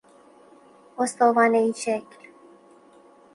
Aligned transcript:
استوانه 0.99 1.57
ای 1.57 1.73
شکل 1.73 2.19